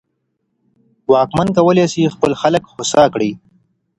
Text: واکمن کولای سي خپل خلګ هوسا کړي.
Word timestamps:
واکمن 1.11 1.47
کولای 1.57 1.85
سي 1.93 2.03
خپل 2.15 2.31
خلګ 2.41 2.63
هوسا 2.71 3.03
کړي. 3.13 3.31